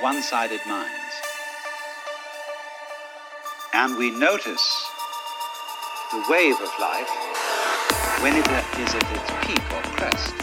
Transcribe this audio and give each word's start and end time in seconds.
one-sided 0.00 0.60
minds. 0.66 1.14
And 3.74 3.96
we 3.98 4.10
notice 4.10 4.86
the 6.12 6.24
wave 6.28 6.54
of 6.54 6.70
life 6.80 7.10
when 8.20 8.34
it 8.36 8.46
is 8.78 8.94
at 8.94 9.02
its 9.12 9.30
peak 9.46 9.62
or 9.74 9.82
crest. 9.96 10.34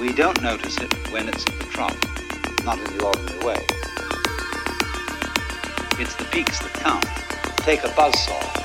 We 0.00 0.12
don't 0.12 0.40
notice 0.42 0.78
it 0.78 0.92
when 1.12 1.28
it's 1.28 1.44
at 1.46 1.58
the 1.58 1.66
trough, 1.66 2.64
not 2.64 2.78
in 2.78 2.96
the 2.96 3.04
ordinary 3.04 3.44
way. 3.44 3.66
It's 6.00 6.14
the 6.14 6.24
peaks 6.32 6.58
that 6.60 6.72
count. 6.74 7.04
Take 7.58 7.84
a 7.84 7.88
buzzsaw. 7.88 8.63